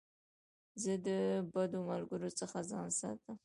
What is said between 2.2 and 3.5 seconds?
څخه ځان ساتم.